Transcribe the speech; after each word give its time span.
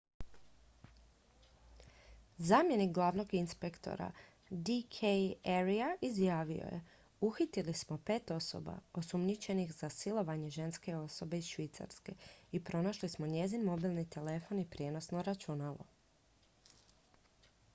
zamjenik 2.51 2.93
glavnog 2.97 3.33
inspektora 3.39 4.07
d 4.49 4.67
k 4.95 5.11
arya 5.57 5.89
izjavio 6.09 6.71
je 6.71 6.79
uhitili 7.29 7.73
smo 7.81 7.97
pet 8.07 8.31
osoba 8.37 8.75
osumnjičenih 9.03 9.75
za 9.81 9.89
silovanje 9.97 10.49
ženske 10.57 10.95
osobe 11.03 11.43
iz 11.43 11.51
švicarske 11.55 12.15
i 12.51 12.63
pronašli 12.71 13.09
smo 13.17 13.27
njezin 13.35 13.67
mobilni 13.71 14.09
telefon 14.17 14.59
i 14.65 14.69
prijenosno 14.75 15.23
računalo 15.31 15.89